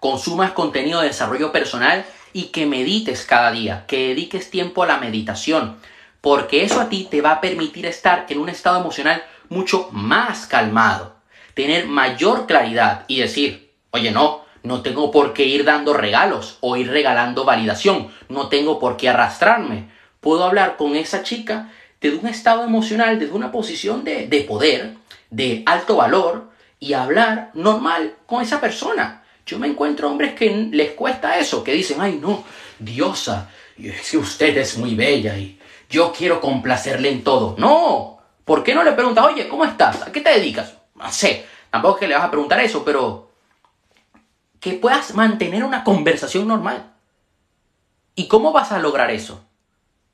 consumas 0.00 0.52
contenido 0.52 1.02
de 1.02 1.08
desarrollo 1.08 1.52
personal 1.52 2.06
y 2.32 2.44
que 2.44 2.64
medites 2.64 3.26
cada 3.26 3.50
día, 3.50 3.84
que 3.86 4.08
dediques 4.08 4.48
tiempo 4.48 4.82
a 4.82 4.86
la 4.86 4.96
meditación, 4.96 5.78
porque 6.24 6.64
eso 6.64 6.80
a 6.80 6.88
ti 6.88 7.06
te 7.10 7.20
va 7.20 7.32
a 7.32 7.40
permitir 7.42 7.84
estar 7.84 8.24
en 8.30 8.38
un 8.38 8.48
estado 8.48 8.80
emocional 8.80 9.22
mucho 9.50 9.90
más 9.92 10.46
calmado, 10.46 11.16
tener 11.52 11.86
mayor 11.86 12.46
claridad 12.46 13.04
y 13.08 13.20
decir, 13.20 13.74
oye, 13.90 14.10
no, 14.10 14.42
no 14.62 14.80
tengo 14.80 15.10
por 15.10 15.34
qué 15.34 15.44
ir 15.44 15.66
dando 15.66 15.92
regalos 15.92 16.56
o 16.62 16.78
ir 16.78 16.90
regalando 16.90 17.44
validación. 17.44 18.08
No 18.30 18.48
tengo 18.48 18.78
por 18.78 18.96
qué 18.96 19.10
arrastrarme. 19.10 19.90
Puedo 20.20 20.44
hablar 20.44 20.78
con 20.78 20.96
esa 20.96 21.22
chica 21.22 21.70
desde 22.00 22.16
un 22.16 22.26
estado 22.26 22.64
emocional, 22.64 23.18
desde 23.18 23.34
una 23.34 23.52
posición 23.52 24.02
de, 24.02 24.26
de 24.26 24.40
poder, 24.44 24.94
de 25.28 25.62
alto 25.66 25.96
valor 25.96 26.50
y 26.80 26.94
hablar 26.94 27.50
normal 27.52 28.14
con 28.24 28.40
esa 28.40 28.62
persona. 28.62 29.24
Yo 29.44 29.58
me 29.58 29.66
encuentro 29.66 30.10
hombres 30.10 30.32
que 30.32 30.70
les 30.72 30.92
cuesta 30.92 31.38
eso, 31.38 31.62
que 31.62 31.74
dicen, 31.74 32.00
ay 32.00 32.18
no, 32.18 32.44
diosa, 32.78 33.50
es 33.76 34.10
que 34.10 34.16
usted 34.16 34.56
es 34.56 34.78
muy 34.78 34.94
bella 34.94 35.36
y 35.36 35.58
yo 35.94 36.12
quiero 36.12 36.40
complacerle 36.40 37.08
en 37.08 37.22
todo. 37.22 37.54
No, 37.56 38.18
¿por 38.44 38.64
qué 38.64 38.74
no 38.74 38.82
le 38.82 38.92
preguntas, 38.92 39.24
oye, 39.26 39.48
¿cómo 39.48 39.64
estás? 39.64 40.02
¿A 40.02 40.10
qué 40.10 40.20
te 40.20 40.30
dedicas? 40.30 40.74
No 40.96 41.10
sé, 41.12 41.46
tampoco 41.70 41.94
es 41.94 42.00
que 42.00 42.08
le 42.08 42.16
vas 42.16 42.24
a 42.24 42.30
preguntar 42.32 42.58
eso, 42.58 42.84
pero 42.84 43.30
que 44.58 44.72
puedas 44.72 45.14
mantener 45.14 45.62
una 45.62 45.84
conversación 45.84 46.48
normal. 46.48 46.92
¿Y 48.16 48.26
cómo 48.26 48.50
vas 48.50 48.72
a 48.72 48.80
lograr 48.80 49.12
eso? 49.12 49.44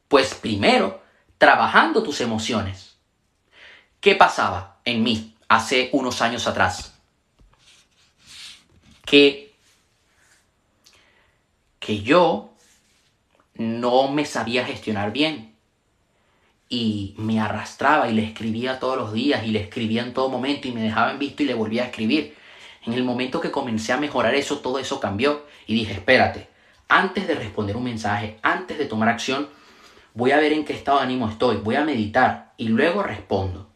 Pues 0.08 0.34
primero, 0.34 1.02
trabajando 1.38 2.02
tus 2.02 2.20
emociones. 2.20 2.98
¿Qué 4.00 4.14
pasaba 4.14 4.80
en 4.84 5.02
mí 5.02 5.34
hace 5.48 5.88
unos 5.92 6.20
años 6.20 6.46
atrás? 6.46 6.94
Que, 9.06 9.54
que 11.78 12.02
yo 12.02 12.50
no 13.54 14.08
me 14.08 14.26
sabía 14.26 14.66
gestionar 14.66 15.12
bien 15.12 15.50
y 16.72 17.14
me 17.18 17.40
arrastraba 17.40 18.08
y 18.08 18.14
le 18.14 18.24
escribía 18.24 18.78
todos 18.78 18.96
los 18.96 19.12
días 19.12 19.44
y 19.44 19.50
le 19.50 19.60
escribía 19.60 20.04
en 20.04 20.14
todo 20.14 20.28
momento 20.28 20.68
y 20.68 20.70
me 20.70 20.80
dejaba 20.80 21.10
en 21.10 21.18
visto 21.18 21.42
y 21.42 21.46
le 21.46 21.54
volvía 21.54 21.82
a 21.82 21.86
escribir. 21.86 22.36
En 22.86 22.92
el 22.92 23.02
momento 23.02 23.40
que 23.40 23.50
comencé 23.50 23.92
a 23.92 23.98
mejorar 23.98 24.36
eso, 24.36 24.60
todo 24.60 24.78
eso 24.78 25.00
cambió 25.00 25.44
y 25.66 25.74
dije, 25.74 25.92
espérate, 25.92 26.48
antes 26.88 27.26
de 27.26 27.34
responder 27.34 27.76
un 27.76 27.82
mensaje, 27.82 28.38
antes 28.42 28.78
de 28.78 28.86
tomar 28.86 29.08
acción, 29.08 29.48
voy 30.14 30.30
a 30.30 30.38
ver 30.38 30.52
en 30.52 30.64
qué 30.64 30.72
estado 30.72 30.98
de 30.98 31.04
ánimo 31.04 31.28
estoy, 31.28 31.56
voy 31.56 31.74
a 31.74 31.84
meditar 31.84 32.54
y 32.56 32.68
luego 32.68 33.02
respondo. 33.02 33.68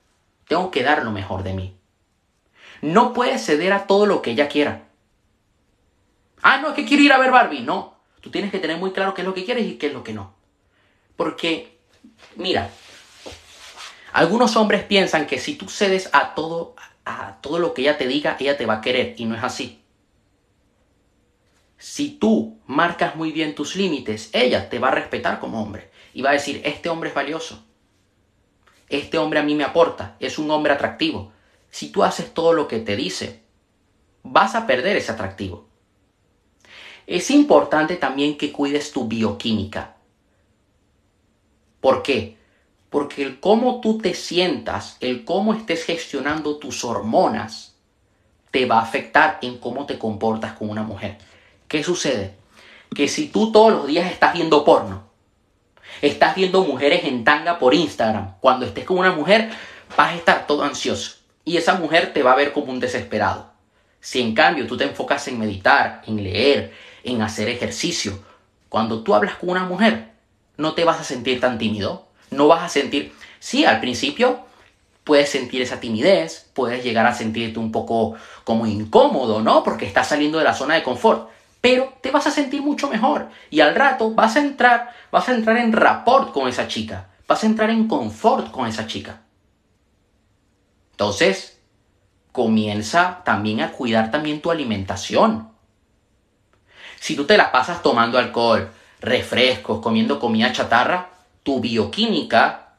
Tengo 0.47 0.71
que 0.71 0.85
dar 0.85 1.05
lo 1.05 1.11
mejor 1.11 1.43
de 1.43 1.53
mí. 1.53 1.77
No 2.81 3.13
puedes 3.13 3.45
ceder 3.45 3.73
a 3.73 3.89
todo 3.89 4.07
lo 4.07 4.23
que 4.23 4.31
ella 4.31 4.49
quiera. 4.49 4.85
Ah, 6.43 6.59
no, 6.59 6.69
es 6.69 6.75
que 6.75 6.85
quiero 6.85 7.03
ir 7.03 7.13
a 7.13 7.19
ver 7.19 7.33
Barbie. 7.33 7.63
No, 7.63 7.97
tú 8.21 8.31
tienes 8.31 8.53
que 8.53 8.61
tener 8.61 8.79
muy 8.79 8.93
claro 8.93 9.15
qué 9.15 9.23
es 9.23 9.27
lo 9.27 9.35
que 9.35 9.45
quieres 9.45 9.67
y 9.67 9.79
qué 9.79 9.89
es 9.89 9.93
lo 9.93 10.05
que 10.05 10.13
no. 10.13 10.35
Porque, 11.17 11.79
mira, 12.37 12.71
algunos 14.15 14.55
hombres 14.55 14.85
piensan 14.85 15.27
que 15.27 15.41
si 15.41 15.57
tú 15.57 15.69
cedes 15.69 16.09
a 16.13 16.37
todo, 16.37 16.77
a 17.05 17.41
todo 17.41 17.59
lo 17.59 17.75
que 17.75 17.83
ella 17.83 17.99
te 17.99 18.07
diga, 18.07 18.37
ella 18.39 18.57
te 18.57 18.65
va 18.65 18.75
a 18.75 18.81
querer 18.81 19.17
y 19.19 19.25
no 19.25 19.35
es 19.35 19.43
así. 19.43 19.83
Si 21.79 22.11
tú 22.11 22.61
marcas 22.65 23.17
muy 23.17 23.33
bien 23.33 23.57
tus 23.57 23.75
límites, 23.75 24.31
ella 24.33 24.71
te 24.71 24.79
va 24.79 24.89
a 24.89 24.93
respetar 24.93 25.41
como 25.41 25.61
hombre 25.61 25.91
y 26.13 26.23
va 26.23 26.31
a 26.31 26.35
decir, 26.35 26.63
este 26.65 26.89
hombre 26.89 27.09
es 27.09 27.15
valioso, 27.17 27.65
este 28.89 29.19
hombre 29.19 29.41
a 29.41 29.43
mí 29.43 29.57
me 29.57 29.65
aporta, 29.65 30.15
es 30.21 30.39
un 30.39 30.49
hombre 30.53 30.73
atractivo. 30.73 31.33
Si 31.73 31.91
tú 31.91 32.05
haces 32.05 32.33
todo 32.33 32.53
lo 32.53 32.69
que 32.69 32.79
te 32.79 32.95
dice, 32.95 33.43
vas 34.23 34.55
a 34.55 34.69
perder 34.69 34.97
ese 34.97 35.11
atractivo. 35.11 35.67
Es 37.09 37.33
importante 37.33 37.97
también 37.97 38.39
que 38.39 38.53
cuides 38.53 38.93
tu 38.93 39.09
bioquímica. 39.09 39.97
¿Por 41.81 42.05
qué? 42.05 42.44
Porque 42.95 43.25
el 43.25 43.41
cómo 43.41 43.81
tú 43.81 43.99
te 43.99 44.15
sientas, 44.15 44.99
el 45.01 45.25
cómo 45.25 45.53
estés 45.53 45.85
gestionando 45.85 46.59
tus 46.59 46.85
hormonas, 46.85 47.75
te 48.53 48.67
va 48.67 48.79
a 48.79 48.83
afectar 48.83 49.41
en 49.43 49.59
cómo 49.59 49.85
te 49.85 49.99
comportas 49.99 50.53
con 50.53 50.71
una 50.71 50.85
mujer. 50.85 51.19
¿Qué 51.67 51.83
sucede? 51.83 52.37
Que 52.95 53.09
si 53.09 53.27
tú 53.27 53.51
todos 53.51 53.73
los 53.73 53.89
días 53.89 54.13
estás 54.13 54.35
viendo 54.35 54.65
porno, 54.65 55.03
estás 56.03 56.37
viendo 56.37 56.63
mujeres 56.63 57.03
en 57.03 57.25
tanga 57.25 57.59
por 57.59 57.75
Instagram, 57.75 58.37
cuando 58.39 58.65
estés 58.65 58.85
con 58.85 58.99
una 58.99 59.11
mujer 59.11 59.51
vas 59.97 60.13
a 60.13 60.15
estar 60.15 60.47
todo 60.47 60.63
ansioso 60.63 61.17
y 61.45 61.57
esa 61.57 61.75
mujer 61.75 62.13
te 62.13 62.23
va 62.23 62.31
a 62.31 62.37
ver 62.37 62.53
como 62.53 62.71
un 62.71 62.79
desesperado. 62.79 63.51
Si 64.01 64.21
en 64.21 64.37
cambio 64.37 64.69
tú 64.69 64.77
te 64.77 64.85
enfocas 64.85 65.27
en 65.27 65.41
meditar, 65.41 66.03
en 66.07 66.23
leer, 66.23 66.73
en 67.03 67.23
hacer 67.23 67.49
ejercicio, 67.49 68.25
cuando 68.69 69.03
tú 69.03 69.17
hablas 69.17 69.35
con 69.35 69.49
una 69.49 69.65
mujer, 69.65 70.13
no 70.57 70.75
te 70.75 70.85
vas 70.85 71.01
a 71.01 71.05
sentir 71.05 71.41
tan 71.41 71.59
tímido, 71.59 72.14
no 72.35 72.49
vas 72.49 72.63
a 72.63 72.69
sentir, 72.69 73.13
sí, 73.39 73.65
al 73.65 73.81
principio 73.81 74.41
puedes 75.05 75.29
sentir 75.29 75.63
esa 75.63 75.81
timidez, 75.81 76.51
puedes 76.55 76.83
llegar 76.83 77.07
a 77.07 77.15
sentirte 77.15 77.59
un 77.59 77.71
poco 77.71 78.15
como 78.45 78.67
incómodo, 78.67 79.41
¿no? 79.43 79.63
Porque 79.63 79.87
estás 79.87 80.09
saliendo 80.09 80.39
de 80.39 80.45
la 80.45 80.55
zona 80.55 80.75
de 80.75 80.83
confort, 80.83 81.29
pero 81.61 81.93
te 82.01 82.11
vas 82.11 82.27
a 82.27 82.31
sentir 82.31 82.63
mucho 82.63 82.89
mejor 82.89 83.29
y 83.51 83.61
al 83.61 83.75
rato 83.75 84.11
vas 84.11 84.37
a 84.37 84.41
entrar, 84.41 84.91
vas 85.11 85.29
a 85.29 85.35
entrar 85.35 85.59
en 85.59 85.73
rapport 85.73 86.33
con 86.33 86.49
esa 86.49 86.69
chica, 86.69 87.09
vas 87.27 87.43
a 87.43 87.47
entrar 87.47 87.71
en 87.71 87.87
confort 87.87 88.51
con 88.51 88.67
esa 88.67 88.87
chica. 88.87 89.21
Entonces, 90.93 91.59
comienza 92.33 93.23
también 93.25 93.61
a 93.61 93.73
cuidar 93.73 94.11
también 94.11 94.41
tu 94.41 94.51
alimentación. 94.51 95.51
Si 96.99 97.15
tú 97.15 97.27
te 97.27 97.37
la 97.37 97.53
pasas 97.53 97.83
tomando 97.83 98.19
alcohol, 98.19 98.71
refrescos, 99.01 99.81
comiendo 99.81 100.19
comida 100.19 100.53
chatarra, 100.53 101.11
tu 101.45 101.61
bioquímica 101.61 102.75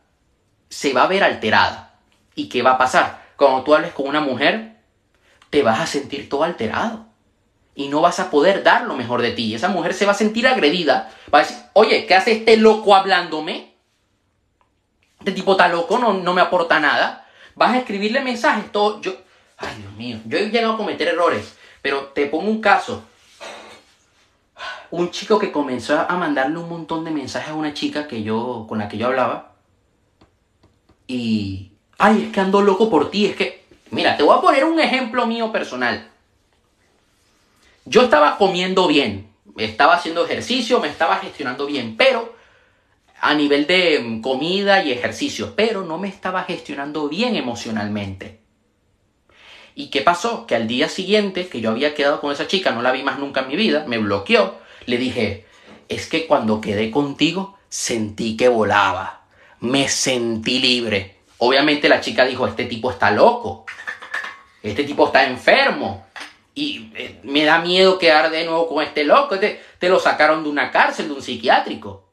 se 0.68 0.92
va 0.92 1.04
a 1.04 1.08
ver 1.08 1.24
alterada. 1.24 1.94
¿Y 2.36 2.50
qué 2.50 2.62
va 2.62 2.72
a 2.72 2.78
pasar? 2.78 3.24
Cuando 3.38 3.64
tú 3.64 3.74
hables 3.74 3.94
con 3.94 4.08
una 4.08 4.20
mujer, 4.20 4.76
te 5.50 5.64
vas 5.64 5.80
a 5.80 5.88
sentir 5.88 6.28
todo 6.28 6.44
alterado. 6.44 7.06
Y 7.76 7.88
no 7.88 8.02
vas 8.02 8.20
a 8.20 8.30
poder 8.30 8.64
dar 8.64 8.84
lo 8.84 8.96
mejor 8.96 9.22
de 9.22 9.32
ti. 9.32 9.54
esa 9.56 9.70
mujer 9.70 9.94
se 9.94 10.06
va 10.06 10.12
a 10.12 10.16
sentir 10.16 10.48
agredida. 10.48 11.12
Va 11.34 11.40
a 11.40 11.42
decir, 11.44 11.58
oye, 11.74 12.06
¿qué 12.06 12.16
hace 12.16 12.32
este 12.34 12.58
loco 12.58 12.96
hablándome? 12.96 13.76
Este 15.20 15.32
tipo 15.32 15.54
está 15.54 15.68
loco, 15.68 15.98
no, 15.98 16.14
no 16.14 16.34
me 16.34 16.42
aporta 16.42 16.80
nada. 16.80 17.28
Vas 17.56 17.74
a 17.74 17.78
escribirle 17.80 18.22
mensajes, 18.22 18.72
todo. 18.72 19.02
Yo, 19.02 19.16
ay 19.58 19.76
Dios 19.78 19.94
mío, 19.94 20.20
yo 20.26 20.38
he 20.38 20.50
llegado 20.50 20.74
a 20.74 20.78
cometer 20.78 21.08
errores. 21.08 21.56
Pero 21.82 22.06
te 22.08 22.26
pongo 22.26 22.50
un 22.50 22.62
caso 22.62 23.04
un 24.92 25.12
chico 25.12 25.40
que 25.40 25.52
comenzó 25.52 26.00
a 26.00 26.16
mandarle 26.18 26.58
un 26.58 26.70
montón 26.70 27.04
de 27.04 27.12
mensajes 27.12 27.50
a 27.50 27.56
una 27.56 27.74
chica 27.74 28.08
que 28.08 28.24
yo, 28.24 28.66
con 28.68 28.78
la 28.78 28.88
que 28.88 28.98
yo 28.98 29.08
hablaba. 29.08 29.54
Y, 31.08 31.72
ay, 31.98 32.26
es 32.26 32.34
que 32.34 32.40
ando 32.40 32.62
loco 32.62 32.90
por 32.90 33.12
ti, 33.12 33.26
es 33.26 33.36
que, 33.36 33.66
mira, 33.92 34.18
te 34.18 34.24
voy 34.24 34.38
a 34.38 34.42
poner 34.42 34.64
un 34.66 34.80
ejemplo 34.80 35.26
mío 35.28 35.52
personal. 35.52 36.10
Yo 37.86 38.04
estaba 38.04 38.38
comiendo 38.38 38.88
bien, 38.88 39.30
estaba 39.58 39.96
haciendo 39.96 40.26
ejercicio, 40.26 40.80
me 40.80 40.88
estaba 40.88 41.18
gestionando 41.18 41.66
bien, 41.66 41.96
pero 41.98 42.36
a 43.22 43.34
nivel 43.34 43.68
de 43.68 44.20
comida 44.22 44.84
y 44.84 44.92
ejercicio, 44.92 45.54
pero 45.56 45.84
no 45.84 45.98
me 45.98 46.08
estaba 46.08 46.44
gestionando 46.44 47.08
bien 47.08 47.36
emocionalmente. 47.36 48.40
¿Y 49.76 49.88
qué 49.88 50.02
pasó? 50.02 50.48
Que 50.48 50.56
al 50.56 50.68
día 50.68 50.90
siguiente 50.90 51.48
que 51.48 51.60
yo 51.60 51.70
había 51.70 51.94
quedado 51.94 52.22
con 52.22 52.32
esa 52.32 52.48
chica, 52.48 52.72
no 52.72 52.82
la 52.82 52.92
vi 52.92 53.04
más 53.04 53.20
nunca 53.20 53.42
en 53.42 53.50
mi 53.50 53.56
vida, 53.56 53.86
me 53.88 53.98
bloqueó, 53.98 54.56
le 54.86 54.98
dije, 54.98 55.46
es 55.88 56.08
que 56.08 56.28
cuando 56.28 56.62
quedé 56.62 56.92
contigo 56.92 57.58
sentí 57.70 58.38
que 58.38 58.48
volaba, 58.48 59.26
me 59.60 59.88
sentí 59.90 60.60
libre. 60.60 61.20
Obviamente 61.38 61.90
la 61.90 62.02
chica 62.02 62.26
dijo, 62.26 62.48
este 62.48 62.66
tipo 62.66 62.92
está 62.92 63.12
loco, 63.12 63.66
este 64.64 64.84
tipo 64.84 65.08
está 65.08 65.26
enfermo 65.26 66.06
y 66.54 66.92
eh, 66.96 67.20
me 67.24 67.44
da 67.44 67.60
miedo 67.60 68.00
quedar 68.00 68.32
de 68.32 68.46
nuevo 68.46 68.68
con 68.68 68.84
este 68.84 69.04
loco, 69.04 69.38
te, 69.38 69.62
te 69.78 69.90
lo 69.90 70.00
sacaron 70.00 70.44
de 70.44 70.50
una 70.50 70.72
cárcel, 70.72 71.10
de 71.10 71.14
un 71.16 71.22
psiquiátrico. 71.22 72.06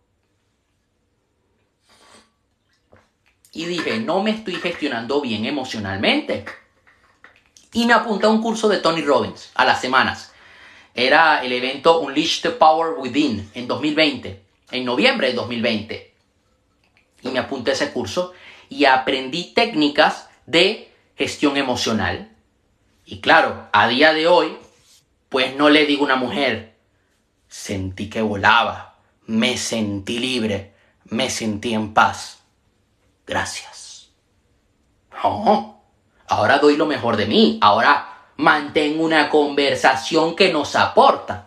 Y 3.52 3.66
dije, 3.66 4.00
no 4.00 4.22
me 4.22 4.30
estoy 4.30 4.54
gestionando 4.54 5.20
bien 5.20 5.44
emocionalmente. 5.44 6.44
Y 7.74 7.86
me 7.86 7.92
apunté 7.92 8.26
a 8.26 8.30
un 8.30 8.42
curso 8.42 8.68
de 8.68 8.78
Tony 8.78 9.02
Robbins 9.02 9.50
a 9.54 9.64
las 9.64 9.80
semanas. 9.80 10.31
Era 10.94 11.42
el 11.42 11.52
evento 11.52 12.00
Unleash 12.00 12.42
the 12.42 12.50
Power 12.50 12.98
Within 12.98 13.50
en 13.54 13.66
2020, 13.66 14.42
en 14.70 14.84
noviembre 14.84 15.28
de 15.28 15.34
2020. 15.34 16.14
Y 17.22 17.28
me 17.28 17.38
apunté 17.38 17.70
a 17.70 17.74
ese 17.74 17.92
curso 17.92 18.32
y 18.68 18.84
aprendí 18.84 19.52
técnicas 19.54 20.28
de 20.46 20.92
gestión 21.16 21.56
emocional. 21.56 22.30
Y 23.06 23.20
claro, 23.20 23.68
a 23.72 23.88
día 23.88 24.12
de 24.12 24.26
hoy, 24.26 24.56
pues 25.28 25.56
no 25.56 25.70
le 25.70 25.86
digo 25.86 26.02
a 26.02 26.06
una 26.06 26.16
mujer, 26.16 26.74
sentí 27.48 28.10
que 28.10 28.20
volaba, 28.20 28.98
me 29.26 29.56
sentí 29.56 30.18
libre, 30.18 30.74
me 31.04 31.30
sentí 31.30 31.72
en 31.74 31.94
paz. 31.94 32.40
Gracias. 33.26 34.10
Ahora 36.26 36.58
doy 36.58 36.76
lo 36.76 36.86
mejor 36.86 37.16
de 37.16 37.26
mí, 37.26 37.58
ahora 37.62 38.11
mantengo 38.36 39.04
una 39.04 39.28
conversación 39.28 40.34
que 40.34 40.52
nos 40.52 40.76
aporta. 40.76 41.46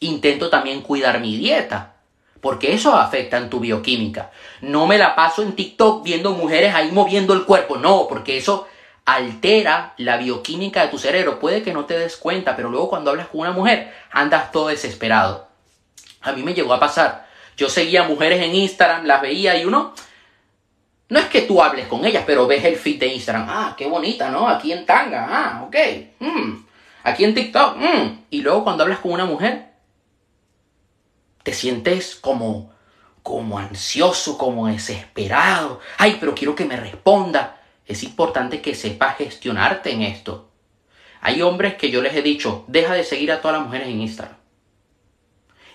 Intento 0.00 0.48
también 0.48 0.82
cuidar 0.82 1.20
mi 1.20 1.36
dieta, 1.36 1.96
porque 2.40 2.72
eso 2.72 2.96
afecta 2.96 3.36
en 3.36 3.50
tu 3.50 3.60
bioquímica. 3.60 4.30
No 4.62 4.86
me 4.86 4.98
la 4.98 5.14
paso 5.14 5.42
en 5.42 5.54
TikTok 5.54 6.02
viendo 6.02 6.32
mujeres 6.32 6.74
ahí 6.74 6.90
moviendo 6.90 7.34
el 7.34 7.44
cuerpo, 7.44 7.76
no, 7.76 8.06
porque 8.08 8.38
eso 8.38 8.66
altera 9.04 9.94
la 9.98 10.16
bioquímica 10.16 10.82
de 10.82 10.88
tu 10.88 10.98
cerebro. 10.98 11.38
Puede 11.38 11.62
que 11.62 11.72
no 11.72 11.84
te 11.84 11.98
des 11.98 12.16
cuenta, 12.16 12.56
pero 12.56 12.70
luego 12.70 12.88
cuando 12.88 13.10
hablas 13.10 13.28
con 13.28 13.40
una 13.40 13.52
mujer 13.52 13.92
andas 14.10 14.52
todo 14.52 14.68
desesperado. 14.68 15.48
A 16.22 16.32
mí 16.32 16.42
me 16.42 16.54
llegó 16.54 16.72
a 16.74 16.80
pasar. 16.80 17.26
Yo 17.56 17.68
seguía 17.68 18.04
mujeres 18.04 18.42
en 18.42 18.54
Instagram, 18.54 19.04
las 19.04 19.20
veía 19.20 19.60
y 19.60 19.64
uno... 19.64 19.94
No 21.10 21.18
es 21.18 21.26
que 21.26 21.42
tú 21.42 21.60
hables 21.60 21.88
con 21.88 22.04
ellas, 22.04 22.22
pero 22.24 22.46
ves 22.46 22.64
el 22.64 22.76
feed 22.76 23.00
de 23.00 23.08
Instagram. 23.08 23.46
Ah, 23.48 23.74
qué 23.76 23.86
bonita, 23.86 24.30
¿no? 24.30 24.48
Aquí 24.48 24.72
en 24.72 24.86
tanga. 24.86 25.26
Ah, 25.28 25.64
ok. 25.64 25.76
Mm. 26.20 26.64
Aquí 27.02 27.24
en 27.24 27.34
TikTok. 27.34 27.76
Mm. 27.76 28.18
Y 28.30 28.42
luego 28.42 28.62
cuando 28.62 28.84
hablas 28.84 29.00
con 29.00 29.12
una 29.12 29.24
mujer, 29.24 29.70
te 31.42 31.52
sientes 31.52 32.14
como, 32.14 32.72
como 33.24 33.58
ansioso, 33.58 34.38
como 34.38 34.68
desesperado. 34.68 35.80
Ay, 35.98 36.16
pero 36.20 36.34
quiero 36.34 36.54
que 36.54 36.64
me 36.64 36.76
responda. 36.76 37.60
Es 37.86 38.04
importante 38.04 38.62
que 38.62 38.76
sepas 38.76 39.16
gestionarte 39.16 39.90
en 39.90 40.02
esto. 40.02 40.48
Hay 41.20 41.42
hombres 41.42 41.74
que 41.74 41.90
yo 41.90 42.02
les 42.02 42.14
he 42.14 42.22
dicho, 42.22 42.64
deja 42.68 42.94
de 42.94 43.02
seguir 43.02 43.32
a 43.32 43.40
todas 43.40 43.58
las 43.58 43.66
mujeres 43.66 43.88
en 43.88 44.00
Instagram. 44.00 44.36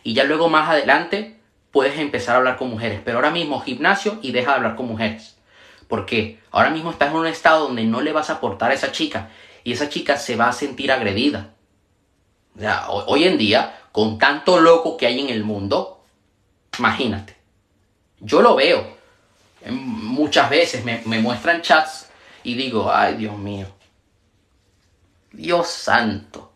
Y 0.01 0.13
ya 0.13 0.23
luego 0.23 0.47
más 0.47 0.69
adelante 0.69 1.34
puedes 1.75 1.99
empezar 1.99 2.35
a 2.35 2.37
hablar 2.37 2.55
con 2.55 2.69
mujeres. 2.69 3.01
Pero 3.03 3.17
ahora 3.17 3.31
mismo 3.31 3.59
gimnasio 3.59 4.17
y 4.21 4.31
deja 4.31 4.51
de 4.51 4.55
hablar 4.55 4.75
con 4.77 4.87
mujeres. 4.87 5.35
Porque 5.89 6.39
ahora 6.49 6.69
mismo 6.69 6.89
estás 6.89 7.09
en 7.09 7.17
un 7.17 7.27
estado 7.27 7.67
donde 7.67 7.83
no 7.83 7.99
le 7.99 8.13
vas 8.13 8.29
a 8.29 8.35
aportar 8.35 8.71
a 8.71 8.75
esa 8.75 8.93
chica. 8.93 9.29
Y 9.65 9.73
esa 9.73 9.89
chica 9.89 10.15
se 10.15 10.37
va 10.37 10.47
a 10.47 10.53
sentir 10.53 10.89
agredida. 10.89 11.53
O 12.55 12.61
sea, 12.61 12.87
hoy 12.87 13.25
en 13.25 13.37
día 13.37 13.77
con 13.91 14.17
tanto 14.17 14.61
loco 14.61 14.95
que 14.95 15.05
hay 15.05 15.19
en 15.19 15.29
el 15.29 15.43
mundo, 15.43 16.01
imagínate. 16.79 17.35
Yo 18.21 18.41
lo 18.41 18.55
veo. 18.55 18.95
Muchas 19.69 20.49
veces 20.49 20.85
me, 20.85 21.01
muestran 21.19 21.61
chats 21.61 22.07
y 22.41 22.53
digo, 22.53 22.89
ay 22.89 23.15
Dios 23.15 23.37
mío. 23.37 23.67
Dios 25.33 25.67
santo. 25.67 26.53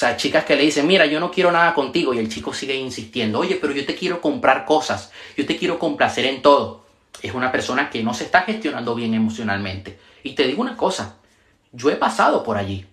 Sea, 0.00 0.16
chicas 0.16 0.46
que 0.46 0.56
le 0.56 0.62
dicen, 0.62 0.86
mira, 0.86 1.04
yo 1.04 1.20
no 1.20 1.30
quiero 1.30 1.52
nada 1.52 1.74
contigo 1.74 2.14
y 2.14 2.18
el 2.18 2.30
chico 2.30 2.54
sigue 2.54 2.74
insistiendo, 2.74 3.38
oye, 3.38 3.58
pero 3.60 3.74
yo 3.74 3.84
te 3.84 3.94
quiero 3.94 4.22
comprar 4.22 4.64
cosas, 4.64 5.12
yo 5.36 5.44
te 5.44 5.58
quiero 5.58 5.78
complacer 5.78 6.24
en 6.24 6.40
todo. 6.40 6.86
Es 7.20 7.34
una 7.34 7.52
persona 7.52 7.90
que 7.90 8.02
no 8.02 8.14
se 8.14 8.24
está 8.24 8.40
gestionando 8.40 8.94
bien 8.94 9.12
emocionalmente. 9.12 10.00
Y 10.22 10.34
te 10.34 10.44
digo 10.44 10.62
una 10.62 10.74
cosa, 10.74 11.16
yo 11.72 11.90
he 11.90 11.96
pasado 11.96 12.42
por 12.42 12.56
allí. 12.56 12.86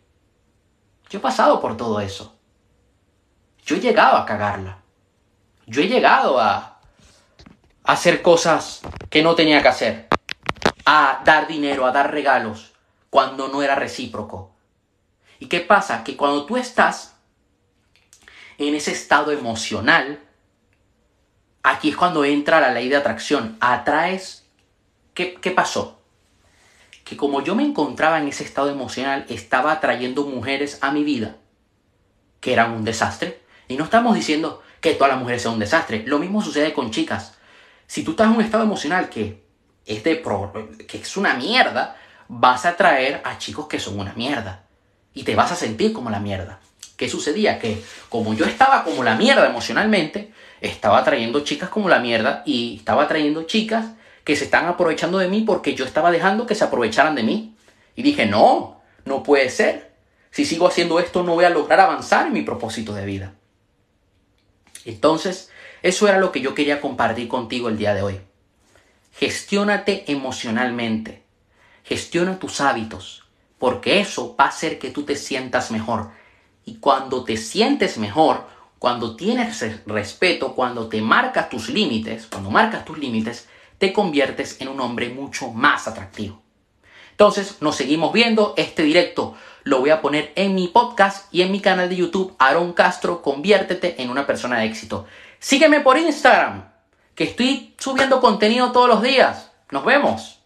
Yo 1.09 1.19
he 1.19 1.21
pasado 1.21 1.61
por 1.61 1.77
todo 1.77 2.01
eso. 2.01 2.35
Yo 3.65 3.77
he 3.77 3.79
llegado 3.79 4.17
a 4.17 4.25
cagarla. 4.25 4.79
Yo 5.65 5.81
he 5.81 5.87
llegado 5.87 6.41
a, 6.41 6.81
hacer 7.85 8.21
cosas 8.21 8.81
que 9.09 9.23
no 9.23 9.33
tenía 9.33 9.61
que 9.61 9.69
hacer. 9.69 10.07
A 10.83 11.21
dar 11.23 11.47
dinero, 11.47 11.85
a 11.85 11.93
dar 11.93 12.11
regalos, 12.11 12.73
cuando 13.09 13.47
no 13.47 13.63
era 13.63 13.75
recíproco. 13.75 14.56
¿Y 15.39 15.47
qué 15.47 15.59
pasa? 15.59 16.03
Que 16.03 16.15
cuando 16.15 16.45
tú 16.45 16.57
estás 16.57 17.15
en 18.57 18.75
ese 18.75 18.91
estado 18.91 19.31
emocional, 19.31 20.19
aquí 21.63 21.89
es 21.89 21.97
cuando 21.97 22.25
entra 22.25 22.61
la 22.61 22.71
ley 22.71 22.89
de 22.89 22.97
atracción. 22.97 23.57
Atraes... 23.59 24.45
¿Qué, 25.13 25.35
qué 25.35 25.51
pasó? 25.51 25.99
Que 27.03 27.17
como 27.17 27.41
yo 27.41 27.55
me 27.55 27.63
encontraba 27.63 28.19
en 28.19 28.27
ese 28.27 28.43
estado 28.43 28.69
emocional, 28.69 29.25
estaba 29.29 29.71
atrayendo 29.71 30.25
mujeres 30.25 30.77
a 30.81 30.91
mi 30.91 31.03
vida 31.03 31.37
que 32.39 32.53
eran 32.53 32.71
un 32.71 32.83
desastre, 32.83 33.41
y 33.67 33.75
no 33.75 33.83
estamos 33.83 34.15
diciendo 34.15 34.61
que 34.79 34.93
todas 34.93 35.11
las 35.11 35.19
mujeres 35.19 35.41
sean 35.41 35.55
un 35.55 35.59
desastre. 35.59 36.03
Lo 36.05 36.19
mismo 36.19 36.41
sucede 36.41 36.73
con 36.73 36.91
chicas. 36.91 37.35
Si 37.87 38.03
tú 38.03 38.11
estás 38.11 38.27
en 38.27 38.35
un 38.35 38.41
estado 38.41 38.63
emocional 38.63 39.09
que 39.09 39.43
es, 39.85 40.03
de 40.03 40.21
que 40.87 40.97
es 40.97 41.17
una 41.17 41.33
mierda, 41.33 41.97
vas 42.27 42.65
a 42.65 42.69
atraer 42.69 43.21
a 43.23 43.37
chicos 43.37 43.67
que 43.67 43.79
son 43.79 43.99
una 43.99 44.13
mierda. 44.13 44.66
Y 45.17 45.23
te 45.23 45.35
vas 45.35 45.51
a 45.51 45.55
sentir 45.55 45.93
como 45.93 46.11
la 46.11 46.19
mierda. 46.19 46.59
¿Qué 46.95 47.09
sucedía? 47.09 47.57
Que 47.57 47.81
como 48.07 48.35
yo 48.35 48.45
estaba 48.45 48.83
como 48.83 49.03
la 49.03 49.15
mierda 49.15 49.47
emocionalmente, 49.47 50.31
estaba 50.61 50.99
atrayendo 50.99 51.39
chicas 51.39 51.69
como 51.69 51.89
la 51.89 51.97
mierda 51.97 52.43
y 52.45 52.77
estaba 52.77 53.03
atrayendo 53.03 53.43
chicas 53.43 53.87
que 54.23 54.35
se 54.35 54.45
están 54.45 54.67
aprovechando 54.67 55.17
de 55.17 55.27
mí 55.27 55.41
porque 55.41 55.73
yo 55.73 55.85
estaba 55.85 56.11
dejando 56.11 56.45
que 56.45 56.53
se 56.53 56.63
aprovecharan 56.63 57.15
de 57.15 57.23
mí. 57.23 57.55
Y 57.95 58.03
dije, 58.03 58.27
no, 58.27 58.79
no 59.05 59.23
puede 59.23 59.49
ser. 59.49 59.95
Si 60.29 60.45
sigo 60.45 60.67
haciendo 60.67 60.99
esto 60.99 61.23
no 61.23 61.33
voy 61.33 61.45
a 61.45 61.49
lograr 61.49 61.79
avanzar 61.79 62.27
en 62.27 62.33
mi 62.33 62.43
propósito 62.43 62.93
de 62.93 63.05
vida. 63.05 63.33
Entonces, 64.85 65.49
eso 65.81 66.07
era 66.07 66.19
lo 66.19 66.31
que 66.31 66.41
yo 66.41 66.53
quería 66.53 66.79
compartir 66.79 67.27
contigo 67.27 67.69
el 67.69 67.77
día 67.79 67.95
de 67.95 68.03
hoy. 68.03 68.19
Gestiónate 69.13 70.05
emocionalmente. 70.11 71.23
Gestiona 71.83 72.37
tus 72.37 72.61
hábitos, 72.61 73.26
porque 73.59 73.99
eso 73.99 74.35
va 74.39 74.45
a 74.45 74.49
hacer 74.49 74.79
que 74.79 74.91
tú 74.91 75.03
te 75.03 75.15
sientas 75.15 75.71
mejor. 75.71 76.11
Y 76.65 76.75
cuando 76.75 77.23
te 77.23 77.37
sientes 77.37 77.97
mejor, 77.97 78.45
cuando 78.79 79.15
tienes 79.15 79.63
respeto, 79.85 80.53
cuando 80.53 80.87
te 80.87 81.01
marcas 81.01 81.49
tus 81.49 81.69
límites, 81.69 82.27
cuando 82.27 82.51
marcas 82.51 82.85
tus 82.85 82.97
límites, 82.97 83.47
te 83.77 83.93
conviertes 83.93 84.61
en 84.61 84.67
un 84.67 84.79
hombre 84.81 85.09
mucho 85.09 85.51
más 85.51 85.87
atractivo. 85.87 86.41
Entonces, 87.11 87.57
nos 87.61 87.75
seguimos 87.75 88.13
viendo. 88.13 88.53
Este 88.57 88.83
directo 88.83 89.35
lo 89.63 89.79
voy 89.79 89.89
a 89.89 90.01
poner 90.01 90.31
en 90.35 90.53
mi 90.53 90.67
podcast 90.67 91.33
y 91.33 91.41
en 91.41 91.51
mi 91.51 91.59
canal 91.59 91.89
de 91.89 91.95
YouTube, 91.95 92.35
Aaron 92.37 92.73
Castro, 92.73 93.21
conviértete 93.21 94.01
en 94.01 94.09
una 94.09 94.27
persona 94.27 94.59
de 94.59 94.65
éxito. 94.65 95.07
Sígueme 95.39 95.79
por 95.79 95.97
Instagram, 95.97 96.69
que 97.15 97.23
estoy 97.23 97.75
subiendo 97.79 98.21
contenido 98.21 98.71
todos 98.71 98.87
los 98.87 99.01
días. 99.01 99.51
Nos 99.71 99.83
vemos. 99.83 100.36